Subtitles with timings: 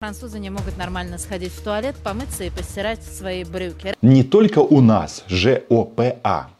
[0.00, 3.96] Французы не могут нормально сходить в туалет, помыться и постирать свои брюки.
[4.00, 6.50] Не только у нас ЖОПА.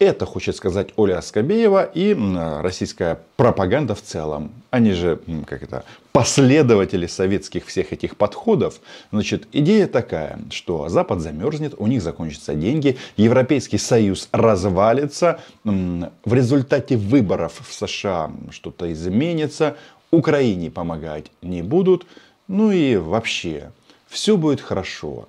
[0.00, 2.12] Это хочет сказать Оля Скобеева и
[2.60, 4.50] российская пропаганда в целом.
[4.70, 8.80] Они же, как это, последователи советских всех этих подходов.
[9.12, 16.96] Значит, идея такая, что Запад замерзнет, у них закончатся деньги, Европейский Союз развалится, в результате
[16.96, 19.76] выборов в США что-то изменится,
[20.10, 22.06] Украине помогать не будут,
[22.52, 23.72] ну и вообще,
[24.08, 25.26] все будет хорошо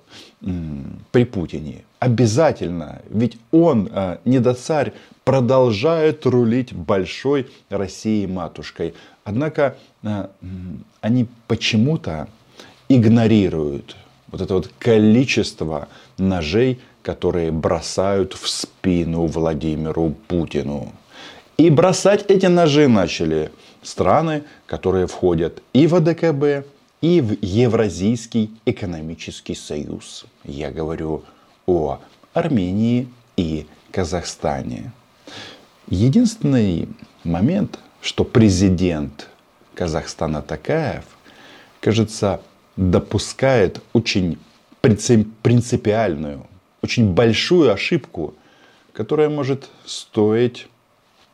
[1.10, 1.84] при Путине.
[1.98, 3.00] Обязательно.
[3.08, 4.92] Ведь он, а, недоцарь,
[5.24, 8.92] продолжает рулить большой Россией матушкой.
[9.24, 10.30] Однако а,
[11.00, 12.28] они почему-то
[12.90, 13.96] игнорируют
[14.30, 15.88] вот это вот количество
[16.18, 20.92] ножей, которые бросают в спину Владимиру Путину.
[21.56, 23.50] И бросать эти ножи начали
[23.82, 26.66] страны, которые входят и в АДКБ,
[27.04, 30.24] и в Евразийский экономический союз.
[30.42, 31.22] Я говорю
[31.66, 31.98] о
[32.32, 34.90] Армении и Казахстане.
[35.86, 36.88] Единственный
[37.22, 39.28] момент, что президент
[39.74, 41.04] Казахстана Такаев,
[41.80, 42.40] кажется,
[42.78, 44.38] допускает очень
[44.80, 46.46] принципиальную,
[46.80, 48.32] очень большую ошибку,
[48.94, 50.68] которая может стоить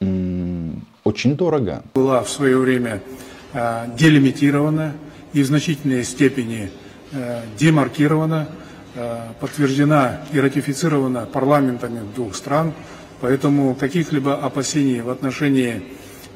[0.00, 1.84] очень дорого.
[1.94, 3.00] Была в свое время
[3.52, 4.94] э, делимитирована
[5.32, 6.70] и в значительной степени
[7.12, 8.48] э, демаркирована,
[8.94, 12.72] э, подтверждена и ратифицирована парламентами двух стран,
[13.20, 15.82] поэтому каких-либо опасений в отношении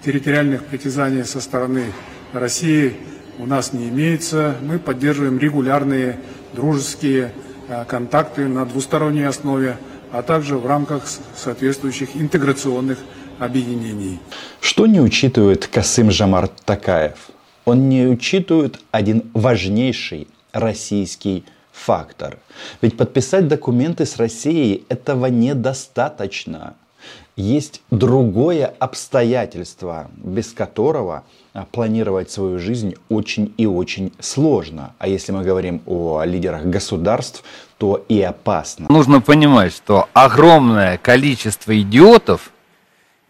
[0.04, 1.86] территориальных притязаний со стороны
[2.32, 2.94] России
[3.38, 4.56] у нас не имеется.
[4.62, 6.20] Мы поддерживаем регулярные
[6.52, 7.32] дружеские
[7.68, 9.76] э, контакты на двусторонней основе,
[10.12, 11.04] а также в рамках
[11.36, 12.98] соответствующих интеграционных
[13.38, 14.20] объединений.
[14.60, 17.14] Что не учитывает Касым Жамар Такаев?
[17.64, 22.38] Он не учитывает один важнейший российский фактор.
[22.80, 26.74] Ведь подписать документы с Россией этого недостаточно.
[27.36, 34.94] Есть другое обстоятельство, без которого а, планировать свою жизнь очень и очень сложно.
[34.98, 37.42] А если мы говорим о лидерах государств,
[37.76, 38.86] то и опасно.
[38.88, 42.52] Нужно понимать, что огромное количество идиотов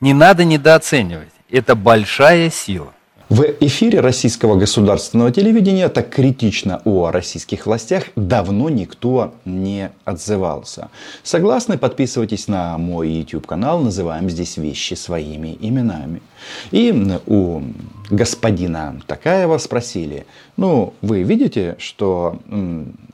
[0.01, 1.33] не надо недооценивать.
[1.51, 2.93] Это большая сила.
[3.35, 10.89] В эфире российского государственного телевидения так критично о российских властях давно никто не отзывался.
[11.25, 11.77] Согласны?
[11.77, 13.81] Подписывайтесь на мой YouTube канал.
[13.81, 16.23] Называем здесь вещи своими именами.
[16.71, 16.95] И
[17.27, 17.63] у
[18.09, 22.39] господина Такаева спросили, ну, вы видите, что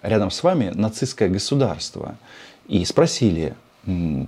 [0.02, 2.16] рядом с вами нацистское государство?
[2.68, 3.54] И спросили,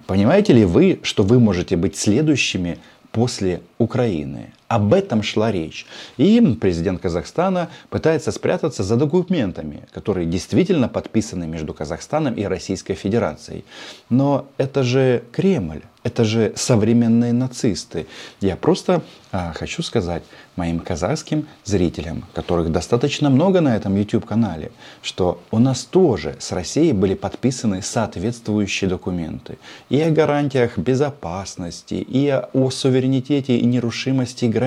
[0.06, 2.78] понимаете ли вы, что вы можете быть следующими
[3.10, 4.54] после Украины?
[4.72, 5.84] Об этом шла речь.
[6.16, 13.66] И президент Казахстана пытается спрятаться за документами, которые действительно подписаны между Казахстаном и Российской Федерацией.
[14.08, 15.82] Но это же Кремль.
[16.04, 18.06] Это же современные нацисты.
[18.40, 20.24] Я просто а, хочу сказать
[20.56, 26.92] моим казахским зрителям, которых достаточно много на этом YouTube-канале, что у нас тоже с Россией
[26.92, 29.58] были подписаны соответствующие документы.
[29.90, 34.61] И о гарантиях безопасности, и о суверенитете и нерушимости границ.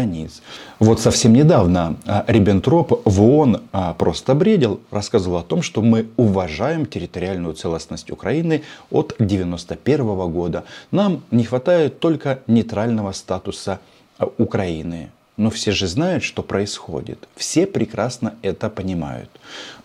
[0.79, 6.07] Вот совсем недавно а, Риббентроп в ООН а, просто бредил, рассказывал о том, что мы
[6.17, 10.63] уважаем территориальную целостность Украины от 1991 года.
[10.91, 13.79] Нам не хватает только нейтрального статуса
[14.17, 15.11] а, Украины.
[15.37, 17.27] Но все же знают, что происходит.
[17.35, 19.29] Все прекрасно это понимают.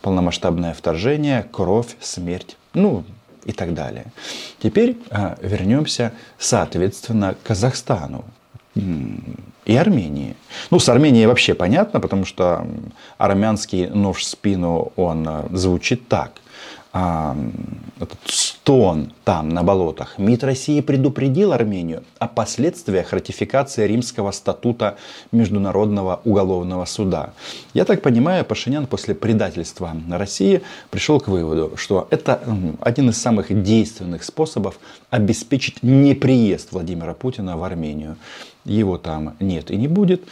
[0.00, 3.04] Полномасштабное вторжение, кровь, смерть, ну
[3.44, 4.06] и так далее.
[4.62, 8.25] Теперь а, вернемся, соответственно, к Казахстану
[8.75, 10.36] и Армении.
[10.70, 12.66] Ну, с Арменией вообще понятно, потому что
[13.19, 16.32] армянский нож в спину, он а, звучит так–
[16.92, 18.19] этот
[18.62, 24.97] стон там, на болотах, МИД России предупредил Армению о последствиях ратификации Римского статута
[25.32, 27.32] Международного уголовного суда.
[27.75, 30.60] Я так понимаю, Пашинян после предательства России
[30.91, 32.42] пришел к выводу, что это
[32.80, 34.78] один из самых действенных способов
[35.10, 38.16] обеспечить неприезд Владимира Путина в Армению.
[38.65, 40.22] Его там нет и не будет.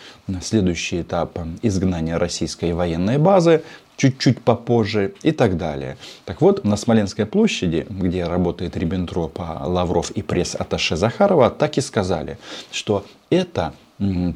[0.43, 3.63] Следующий этап изгнания российской военной базы
[3.99, 5.99] чуть-чуть попозже и так далее.
[6.25, 12.39] Так вот, на Смоленской площади, где работает Риббентроп, Лавров и пресс-атташе Захарова, так и сказали,
[12.71, 13.75] что это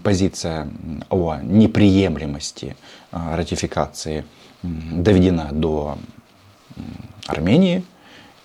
[0.02, 0.68] позиция
[1.08, 2.76] о неприемлемости
[3.12, 4.24] а, ратификации
[4.62, 5.96] доведена до
[7.26, 7.84] Армении.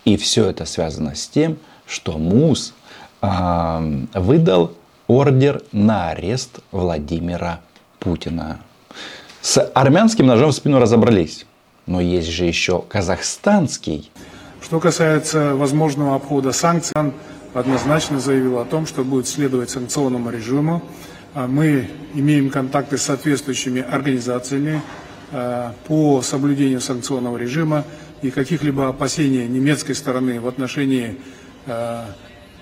[0.04, 2.74] И все это связано с тем, что МУС
[3.20, 3.82] а,
[4.14, 4.72] выдал
[5.08, 7.60] ордер на арест Владимира
[7.98, 8.60] Путина.
[9.48, 11.46] С армянским ножом в спину разобрались.
[11.86, 14.10] Но есть же еще казахстанский.
[14.60, 17.14] Что касается возможного обхода санкций, он
[17.54, 20.82] однозначно заявил о том, что будет следовать санкционному режиму.
[21.32, 24.82] А Мы имеем контакты с соответствующими организациями
[25.32, 27.86] а, по соблюдению санкционного режима
[28.20, 31.16] и каких-либо опасений немецкой стороны в отношении
[31.66, 32.04] а,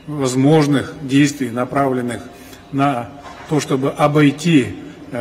[0.07, 2.23] возможных действий, направленных
[2.71, 3.09] на
[3.49, 4.77] то, чтобы обойти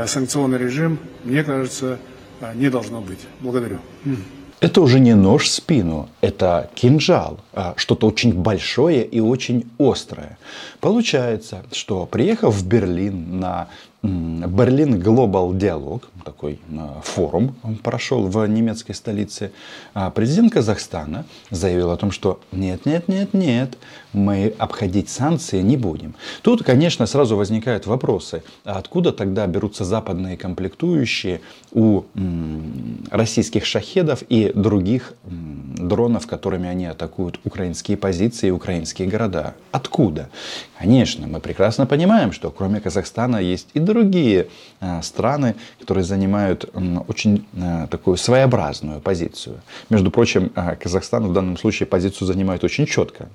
[0.06, 2.00] санкционный режим, мне кажется,
[2.39, 3.19] а, не должно быть.
[3.42, 3.80] Благодарю.
[4.62, 10.38] Это уже не нож в спину, это кинжал, а что-то очень большое и очень острое.
[10.80, 13.68] Получается, что приехав в Берлин на
[14.05, 19.51] Берлин Глобал Диалог, такой а, форум прошел в немецкой столице,
[19.93, 23.77] а президент Казахстана заявил о том, что нет, нет, нет, нет,
[24.13, 26.15] мы обходить санкции не будем.
[26.41, 31.41] Тут, конечно, сразу возникают вопросы, а откуда тогда берутся западные комплектующие
[31.71, 32.03] у
[33.11, 39.55] российских шахедов и других дронов, которыми они атакуют украинские позиции и украинские города?
[39.71, 40.29] Откуда?
[40.77, 44.48] Конечно, мы прекрасно понимаем, что кроме Казахстана есть и другие
[44.81, 46.69] э, страны, которые занимают
[47.07, 49.62] очень э, такую своеобразную позицию.
[49.89, 53.30] Между прочим, э, Казахстан в данном случае позицию занимает очень четко,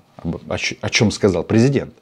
[0.82, 1.94] о чем сказал президент.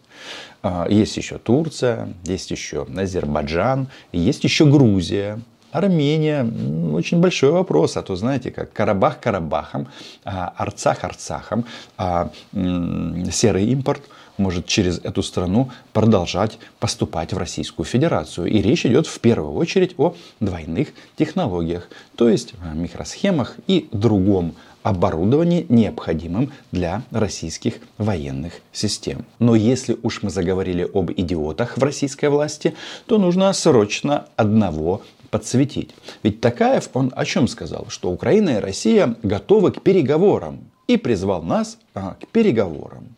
[0.89, 5.39] Есть еще Турция, есть еще Азербайджан, есть еще Грузия.
[5.73, 6.45] Армения,
[6.93, 9.89] очень большой вопрос, а то знаете, как Карабах Карабахом,
[10.25, 11.65] а Арцах Арцахом,
[11.97, 14.03] а серый импорт–
[14.39, 18.47] может через эту страну продолжать поступать в Российскую Федерацию.
[18.47, 24.55] И речь идет в первую очередь о двойных технологиях, то есть микросхемах и другом
[24.85, 29.27] оборудовании, необходимым для российских военных систем.
[29.39, 32.75] Но если уж мы заговорили об идиотах в российской власти,
[33.07, 35.95] то нужно срочно одного подсветить.
[36.23, 37.87] Ведь Такаев, он о чем сказал?
[37.89, 43.17] Что Украина и Россия готовы к переговорам и призвал нас а, к переговорам.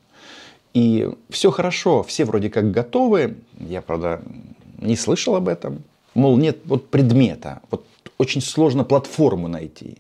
[0.75, 3.37] И все хорошо, все вроде как готовы.
[3.59, 4.23] Я, правда,
[4.79, 5.83] не слышал об этом.
[6.15, 7.61] Мол, нет вот предмета.
[7.71, 7.85] Вот
[8.19, 9.99] очень сложно платформу найти.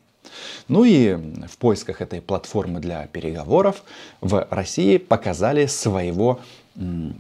[0.69, 1.17] Ну и
[1.49, 3.83] в поисках этой платформы для переговоров
[4.21, 6.41] в России показали своего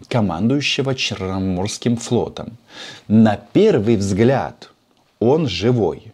[0.08, 2.56] командующего Черноморским флотом.
[3.08, 4.70] На первый взгляд
[5.20, 6.12] он живой,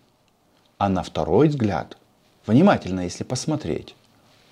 [0.79, 1.97] а на второй взгляд,
[2.47, 3.94] внимательно если посмотреть,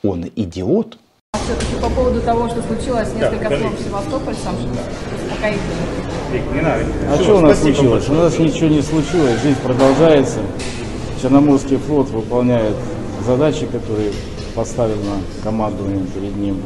[0.03, 0.99] он идиот–
[1.45, 5.61] все-таки по поводу того, что случилось несколько да, в Севастополь, сам что успокоительно.
[7.11, 8.09] А что у нас случилось?
[8.09, 10.39] У нас ничего не случилось, жизнь продолжается.
[11.21, 12.77] Черноморский флот выполняет
[13.27, 14.13] задачи, которые
[14.55, 16.63] поставлено командованием перед ним.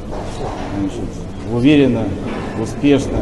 [0.79, 1.09] Значит,
[1.53, 2.05] уверенно,
[2.61, 3.19] успешно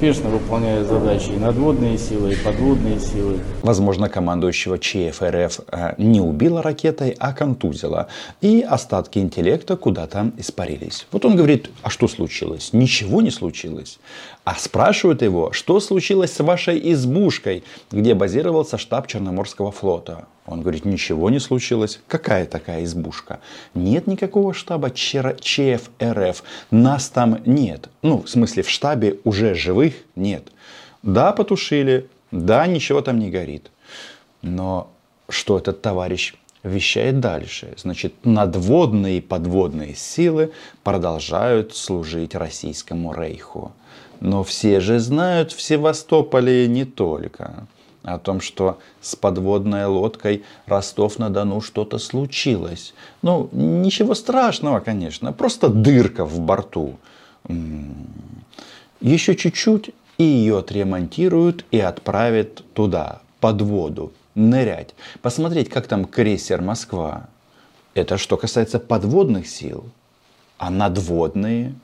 [0.00, 3.38] успешно выполняет задачи и надводные силы, и подводные силы.
[3.60, 8.06] Возможно, командующего ЧФ РФ э, не убила ракетой, а контузила.
[8.40, 11.06] И остатки интеллекта куда-то испарились.
[11.12, 12.70] Вот он говорит, а что случилось?
[12.72, 13.98] Ничего не случилось.
[14.44, 17.62] А спрашивают его, что случилось с вашей избушкой,
[17.92, 20.24] где базировался штаб Черноморского флота.
[20.50, 22.00] Он говорит, ничего не случилось.
[22.08, 23.38] Какая такая избушка?
[23.74, 26.42] Нет никакого штаба ЧФРФ.
[26.70, 27.88] Нас там нет.
[28.02, 30.52] Ну, в смысле, в штабе уже живых нет.
[31.02, 32.08] Да, потушили.
[32.32, 33.70] Да, ничего там не горит.
[34.42, 34.90] Но
[35.28, 37.74] что этот товарищ вещает дальше?
[37.76, 40.52] Значит, надводные и подводные силы
[40.82, 43.72] продолжают служить российскому рейху.
[44.18, 47.66] Но все же знают в Севастополе не только
[48.02, 52.94] о том, что с подводной лодкой Ростов-на-Дону что-то случилось.
[53.22, 56.96] Ну, ничего страшного, конечно, просто дырка в борту.
[59.00, 64.94] Еще чуть-чуть, и ее отремонтируют и отправят туда, под воду, нырять.
[65.22, 67.28] Посмотреть, как там крейсер «Москва».
[67.94, 69.84] Это что касается подводных сил.
[70.58, 71.74] А надводные?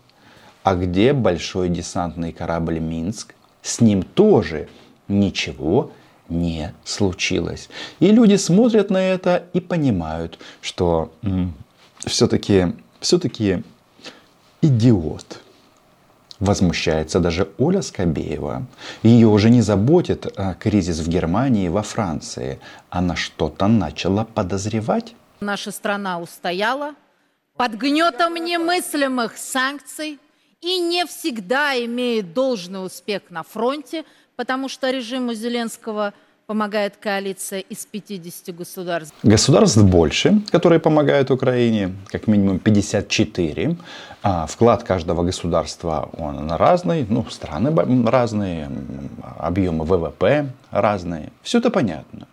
[0.63, 3.35] А где большой десантный корабль «Минск»?
[3.63, 4.69] С ним тоже
[5.09, 5.93] ничего
[6.29, 7.69] не случилось.
[8.01, 11.13] И люди смотрят на это и понимают, что
[12.01, 13.63] все-таки все-таки
[14.63, 15.41] идиот.
[16.39, 18.67] Возмущается даже Оля Скобеева.
[19.03, 22.59] Ее уже не заботит а, кризис в Германии и во Франции.
[22.91, 25.15] Она что-то начала подозревать.
[25.41, 26.95] Наша страна устояла
[27.57, 30.19] под гнетом немыслимых санкций
[30.61, 34.05] и не всегда имеет должный успех на фронте,
[34.37, 36.13] потому что режиму Зеленского
[36.47, 39.15] помогает коалиция из 50 государств.
[39.25, 43.77] Государств больше, которые помогают Украине, как минимум 54.
[44.23, 47.75] А вклад каждого государства он разный, ну, страны
[48.09, 48.71] разные,
[49.39, 51.33] объемы ВВП разные.
[51.43, 52.29] Все это понятно.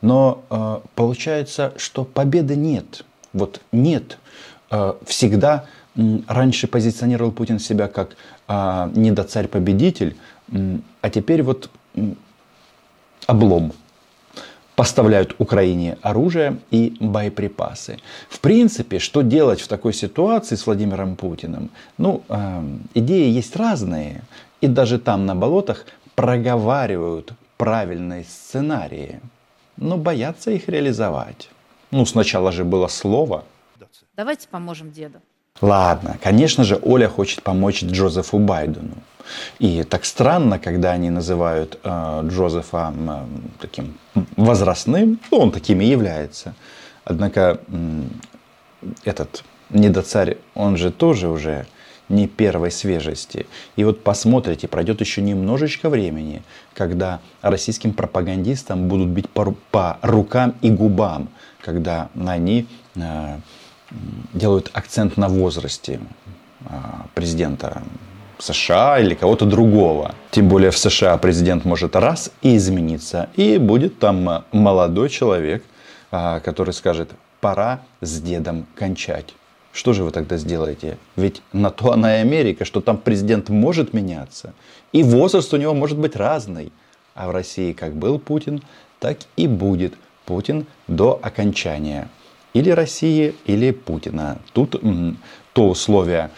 [0.00, 3.04] Но э, получается, что победы нет.
[3.32, 4.18] Вот нет.
[4.70, 5.66] Э, всегда
[6.26, 8.16] раньше позиционировал Путин себя как
[8.48, 10.16] э, недоцарь-победитель,
[11.00, 11.70] а теперь вот
[13.26, 13.72] облом
[14.76, 17.98] поставляют Украине оружие и боеприпасы.
[18.28, 21.70] В принципе, что делать в такой ситуации с Владимиром Путиным?
[21.98, 22.62] Ну, э,
[22.94, 24.22] идеи есть разные.
[24.60, 29.20] И даже там на болотах проговаривают правильные сценарии,
[29.76, 31.50] но боятся их реализовать.
[31.90, 33.44] Ну, сначала же было слово.
[34.16, 35.20] Давайте поможем деду.
[35.60, 38.96] Ладно, конечно же, Оля хочет помочь Джозефу Байдену.
[39.60, 43.24] И так странно, когда они называют э, Джозефа э,
[43.60, 43.94] таким
[44.36, 46.54] возрастным, ну, он таким и является.
[47.04, 48.02] Однако э,
[49.04, 51.66] этот недоцарь, он же тоже уже
[52.08, 53.46] не первой свежести.
[53.76, 56.42] И вот посмотрите, пройдет еще немножечко времени,
[56.74, 61.28] когда российским пропагандистам будут бить по, по рукам и губам,
[61.62, 63.38] когда они э,
[64.32, 66.00] делают акцент на возрасте
[66.60, 66.66] э,
[67.14, 67.82] президента
[68.38, 70.14] США или кого-то другого.
[70.30, 75.64] Тем более в США президент может раз и измениться, и будет там молодой человек,
[76.10, 77.10] э, который скажет,
[77.40, 79.34] пора с дедом кончать.
[79.72, 80.98] Что же вы тогда сделаете?
[81.16, 84.54] Ведь на то она и Америка, что там президент может меняться.
[84.92, 86.72] И возраст у него может быть разный.
[87.14, 88.62] А в России как был Путин,
[89.00, 89.94] так и будет
[90.26, 92.08] Путин до окончания.
[92.54, 94.38] Или России, или Путина.
[94.52, 94.80] Тут
[95.52, 96.30] то условие,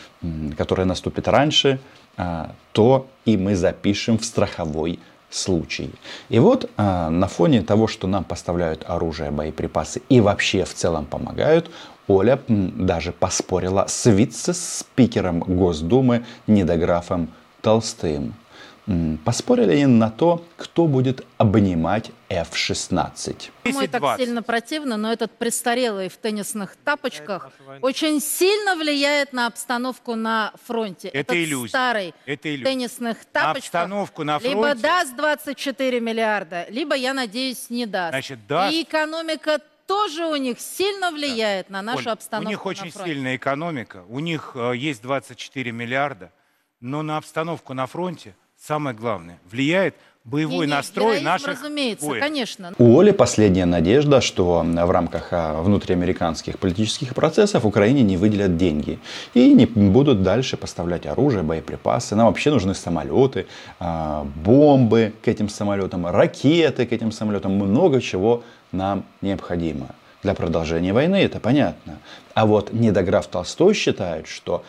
[0.56, 1.78] которое наступит раньше,
[2.16, 4.98] а, то и мы запишем в страховой
[5.30, 5.90] случай.
[6.28, 11.04] И вот а, на фоне того, что нам поставляют оружие, боеприпасы и вообще в целом
[11.06, 11.70] помогают,
[12.08, 17.28] Оля даже поспорила с вице-спикером Госдумы недографом
[17.62, 18.34] Толстым.
[19.24, 23.50] Поспорили они на то, кто будет обнимать F-16.
[23.64, 27.50] Ему так сильно противно, но этот престарелый в теннисных тапочках
[27.82, 31.08] очень сильно влияет на обстановку на фронте.
[31.08, 31.68] Это этот иллюзия.
[31.68, 32.62] старый Это иллюзия.
[32.62, 34.56] в теннисных тапочках на обстановку на фронте.
[34.56, 38.12] либо даст 24 миллиарда, либо, я надеюсь, не даст.
[38.12, 38.72] Значит, даст.
[38.72, 41.74] И экономика тоже у них сильно влияет да.
[41.74, 42.46] на нашу Оль, обстановку.
[42.46, 46.30] У них очень сильная экономика, у них э, есть 24 миллиарда,
[46.80, 49.94] но на обстановку на фронте самое главное влияет
[50.24, 52.26] боевой не, не, настрой наших разумеется, воинов.
[52.26, 52.72] конечно.
[52.78, 58.98] У Оли последняя надежда, что в рамках а, внутриамериканских политических процессов Украине не выделят деньги
[59.34, 62.16] и не будут дальше поставлять оружие, боеприпасы.
[62.16, 63.46] Нам вообще нужны самолеты,
[63.78, 68.42] а, бомбы к этим самолетам, ракеты к этим самолетам, много чего
[68.72, 69.86] нам необходимо.
[70.24, 71.98] Для продолжения войны это понятно.
[72.34, 74.64] А вот недограф Толстой считает, что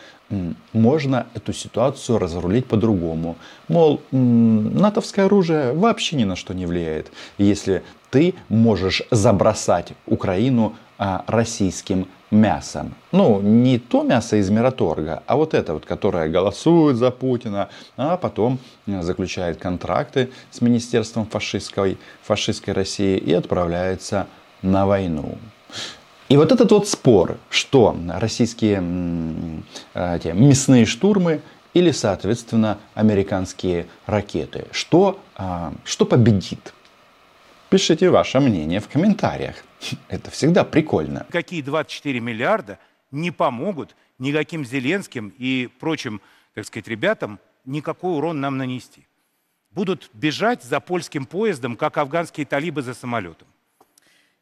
[0.72, 3.36] можно эту ситуацию разрулить по-другому.
[3.68, 11.24] Мол, натовское оружие вообще ни на что не влияет, если ты можешь забросать Украину а,
[11.26, 12.94] российским мясом.
[13.12, 18.16] Ну, не то мясо из Мираторга, а вот это вот, которое голосует за Путина, а
[18.16, 24.26] потом заключает контракты с Министерством фашистской, фашистской России и отправляется
[24.62, 25.38] на войну.
[26.28, 28.78] И вот этот вот спор, что российские
[29.94, 31.40] эти, мясные штурмы
[31.72, 36.74] или, соответственно, американские ракеты, что, а, что победит?
[37.70, 39.56] Пишите ваше мнение в комментариях.
[40.08, 41.26] Это всегда прикольно.
[41.30, 42.78] Какие 24 миллиарда
[43.10, 46.20] не помогут никаким Зеленским и прочим,
[46.54, 49.06] так сказать, ребятам никакой урон нам нанести.
[49.70, 53.48] Будут бежать за польским поездом, как афганские талибы за самолетом.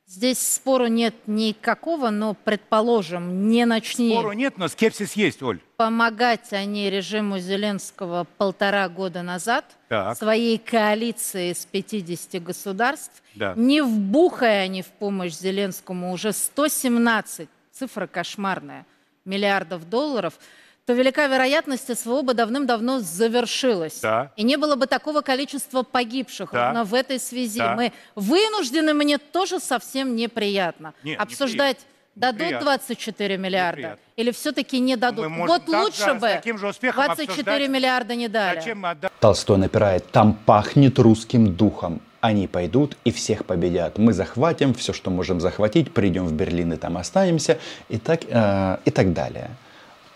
[0.08, 4.12] Здесь спору нет никакого, но, предположим, не начни...
[4.12, 5.60] Спору нет, но скепсис есть, Оль.
[5.76, 10.16] Помогать они режиму Зеленского полтора года назад, так.
[10.16, 13.54] своей коалиции из 50 государств, да.
[13.56, 18.86] не вбухая они в помощь Зеленскому уже 117, цифра кошмарная,
[19.24, 20.34] миллиардов долларов–
[20.86, 23.98] то велика вероятность СВО бы давным-давно завершилась.
[24.00, 24.30] Да.
[24.36, 26.50] И не было бы такого количества погибших.
[26.52, 26.66] Да.
[26.66, 27.74] Ровно в этой связи да.
[27.74, 31.78] мы вынуждены, мне тоже совсем неприятно, Нет, обсуждать,
[32.14, 32.38] неприятно.
[32.38, 34.02] дадут 24 миллиарда Неприятно.
[34.14, 35.26] или все-таки не дадут.
[35.26, 37.68] Мы вот лучше бы с таким же успехом 24 обсуждать.
[37.68, 38.60] миллиарда не дали.
[38.60, 42.00] Зачем мы отда- Толстой напирает, там пахнет русским духом.
[42.20, 43.98] Они пойдут и всех победят.
[43.98, 48.78] Мы захватим все, что можем захватить, придем в Берлин и там останемся и так, э,
[48.84, 49.50] и так далее.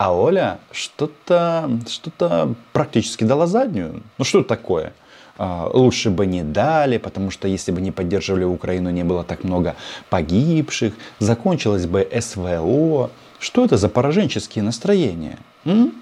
[0.01, 4.01] А Оля что-то что практически дала заднюю.
[4.17, 4.93] Ну что такое?
[5.37, 9.43] А, лучше бы не дали, потому что если бы не поддерживали Украину, не было так
[9.43, 9.75] много
[10.09, 13.11] погибших, закончилось бы СВО.
[13.37, 15.37] Что это за пораженческие настроения?
[15.65, 15.93] М?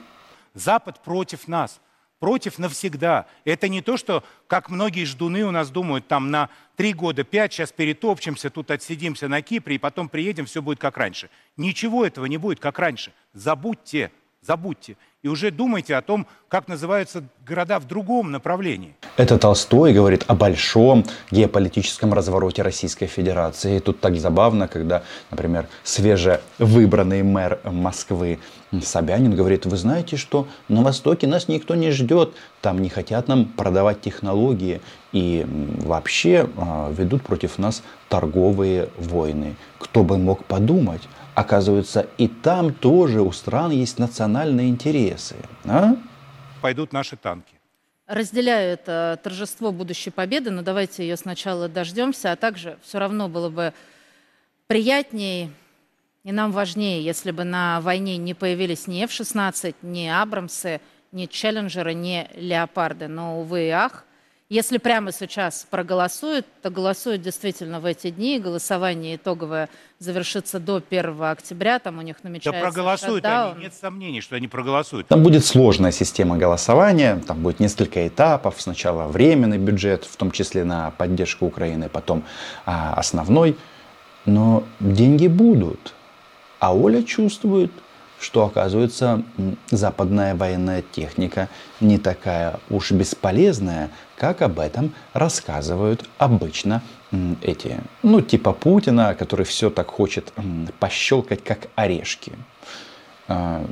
[0.54, 1.82] Запад против нас.
[2.20, 3.26] Против навсегда.
[3.46, 7.54] Это не то, что, как многие ждуны у нас думают, там на три года, пять,
[7.54, 11.30] сейчас перетопчемся, тут отсидимся на Кипре, и потом приедем, все будет как раньше.
[11.58, 13.14] Ничего этого не будет как раньше.
[13.34, 14.96] Забудьте, забудьте.
[15.22, 18.96] И уже думайте о том, как называются города в другом направлении.
[19.18, 23.78] Это Толстой говорит о большом геополитическом развороте Российской Федерации.
[23.78, 28.40] И тут так забавно, когда, например, свежевыбранный мэр Москвы
[28.82, 33.46] Собянин говорит, вы знаете, что на Востоке нас никто не ждет, там не хотят нам
[33.46, 34.80] продавать технологии
[35.12, 39.56] и вообще а, ведут против нас торговые войны.
[39.80, 41.02] Кто бы мог подумать?
[41.40, 45.38] Оказывается, и там тоже у стран есть национальные интересы.
[45.64, 45.96] А?
[46.62, 47.54] Пойдут наши танки.
[48.08, 53.50] Разделяю это торжество будущей победы, но давайте ее сначала дождемся, а также все равно было
[53.50, 53.74] бы
[54.68, 55.52] приятнее
[56.26, 60.82] и нам важнее, если бы на войне не появились ни F-16, ни Абрамсы,
[61.14, 63.08] ни Челленджеры, ни Леопарды.
[63.08, 64.04] Но, увы и ах,
[64.50, 68.40] если прямо сейчас проголосуют, то голосуют действительно в эти дни.
[68.40, 71.78] Голосование итоговое завершится до 1 октября.
[71.78, 73.54] Там у них намечается Да проголосуют шатдаун.
[73.54, 75.08] они, нет сомнений, что они проголосуют.
[75.08, 78.60] Там будет сложная система голосования, там будет несколько этапов.
[78.60, 82.24] Сначала временный бюджет, в том числе на поддержку Украины, потом
[82.66, 83.56] а, основной.
[84.26, 85.94] Но деньги будут.
[86.60, 87.72] А Оля чувствует,
[88.20, 89.24] что, оказывается,
[89.70, 96.84] западная военная техника не такая уж бесполезная, как об этом рассказывают обычно
[97.42, 100.34] эти, ну, типа Путина, который все так хочет
[100.80, 102.34] пощелкать, как орешки.
[103.28, 103.66] А,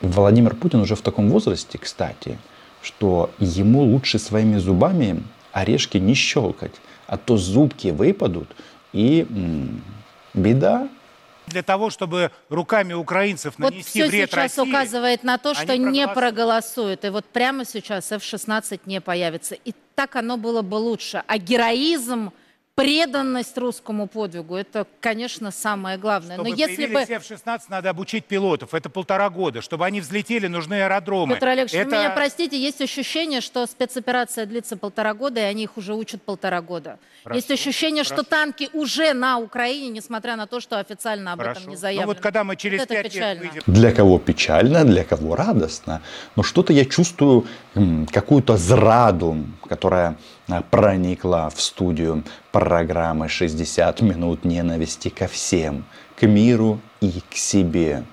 [0.00, 2.38] Владимир Путин уже в таком возрасте, кстати,
[2.82, 6.74] что ему лучше своими зубами орешки не щелкать,
[7.06, 8.48] а то зубки выпадут
[8.92, 9.26] и
[10.34, 10.88] беда.
[11.48, 15.72] Для того, чтобы руками украинцев Вот нанести все вред сейчас России, указывает на то, что
[15.72, 16.14] они не проголосуют.
[16.14, 17.04] проголосуют.
[17.04, 19.54] И вот прямо сейчас F-16 не появится.
[19.54, 21.22] И так оно было бы лучше.
[21.26, 22.32] А героизм,
[22.82, 26.36] преданность русскому подвигу, это, конечно, самое главное.
[26.36, 26.94] Чтобы Но если бы...
[26.94, 28.72] появились F-16, надо обучить пилотов.
[28.72, 29.62] Это полтора года.
[29.62, 31.34] Чтобы они взлетели, нужны аэродромы.
[31.34, 35.64] Петр Олегович, вы Это- меня простите, есть ощущение, что спецоперация длится полтора года, и они
[35.64, 36.98] их уже учат полтора года.
[37.34, 38.30] есть ощущение, что хорошо.
[38.30, 41.60] танки уже на Украине, несмотря на то, что официально об Хорошо.
[41.60, 42.06] этом не Ну заявлено.
[42.06, 43.42] вот когда мы через Вот это пять лет печально.
[43.42, 43.62] выйдем...
[43.66, 46.00] Для кого печально, для кого радостно.
[46.36, 47.44] Но что-то я чувствую
[48.12, 49.36] какую-то зраду,
[49.68, 50.16] которая
[50.48, 55.84] а, проникла в студию программы «60 минут ненависти ко всем,
[56.16, 58.04] к миру и к себе».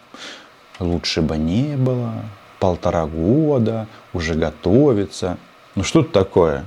[0.79, 2.13] Лучше бы не было,
[2.59, 5.37] полтора года, уже готовится.
[5.75, 6.65] Ну что это такое?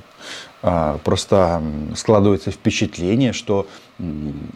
[0.62, 1.62] А, Просто
[1.94, 3.66] складывается впечатление, что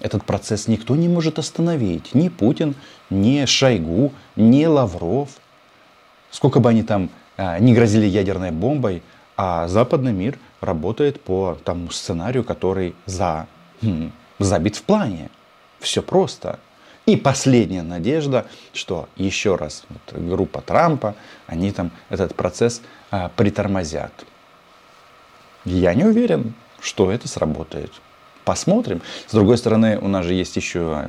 [0.00, 2.14] этот процесс никто не может остановить.
[2.14, 2.74] Ни Путин,
[3.10, 5.30] ни Шойгу, ни Лавров.
[6.30, 9.02] Сколько бы они там а, не грозили ядерной бомбой,
[9.36, 13.46] а западный мир работает по тому сценарию, который за,
[13.82, 15.30] м, забит в плане.
[15.80, 16.58] Все просто.
[17.04, 21.16] И последняя надежда, что еще раз вот, группа Трампа,
[21.48, 24.12] они там этот процесс а, притормозят.
[25.64, 27.92] Я не уверен, что это сработает.
[28.44, 29.02] Посмотрим.
[29.26, 31.06] С другой стороны, у нас же есть еще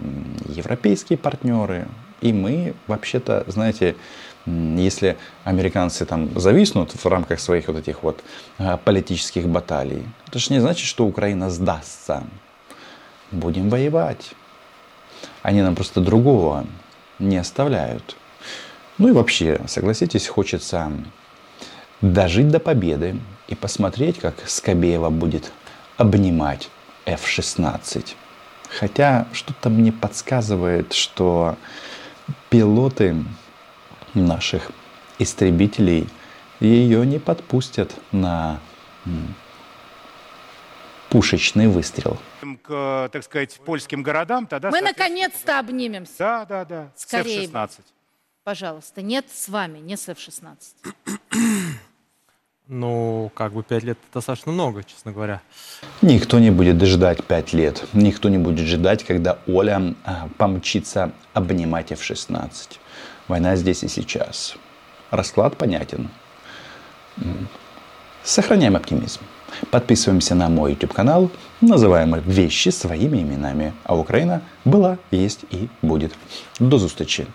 [0.48, 1.88] европейские партнеры.
[2.22, 3.96] И мы, вообще-то, знаете,
[4.46, 8.24] если американцы там зависнут в рамках своих вот этих вот
[8.58, 12.24] а, политических баталий, это же не значит, что Украина сдастся.
[13.32, 14.34] Будем воевать.
[15.42, 16.66] Они нам просто другого
[17.20, 18.18] не оставляют.
[18.98, 20.92] Ну и вообще, согласитесь, хочется
[22.02, 23.16] дожить до победы
[23.48, 25.52] и посмотреть, как Скобеева будет
[25.98, 26.70] обнимать
[27.06, 28.14] F-16.
[28.80, 31.56] Хотя что-то мне подсказывает, что
[32.50, 33.16] пилоты
[34.14, 34.72] наших
[35.20, 36.08] истребителей
[36.60, 38.60] ее не подпустят на
[41.10, 42.18] пушечный выстрел.
[42.64, 44.72] к, так сказать, польским городам, тогда...
[44.72, 46.14] Мы наконец-то обнимемся.
[46.18, 46.92] Да, да, да.
[46.96, 47.60] Скорее бы.
[47.60, 47.82] F-16.
[48.44, 50.58] Пожалуйста, нет с вами, не с F-16.
[52.68, 55.42] Ну, как бы пять лет это достаточно много, честно говоря.
[56.02, 57.84] Никто не будет ждать пять лет.
[57.94, 62.80] Никто не будет ждать, когда Оля а, помчится обнимать F-16.
[63.28, 64.56] Война здесь и сейчас.
[65.12, 66.10] Расклад понятен.
[68.24, 69.22] Сохраняем оптимизм.
[69.70, 71.30] Подписываемся на мой YouTube канал,
[71.62, 73.74] называем вещи своими именами.
[73.84, 76.12] А Украина была, есть и будет.
[76.60, 77.28] До зустрічі!